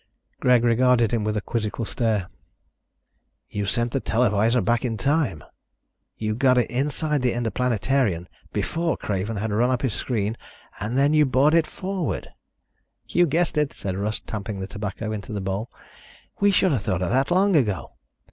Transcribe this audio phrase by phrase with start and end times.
[0.39, 2.27] Greg regarded him with a quizzical stare.
[3.51, 5.43] "You sent the televisor back in time.
[6.17, 10.37] You got it inside the Interplanetarian before Craven had run up his screen
[10.79, 12.29] and then you brought it forward."
[13.07, 15.69] "You guessed it," said Russ, tamping the tobacco into the bowl.
[16.39, 17.91] "We should have thought of that long ago.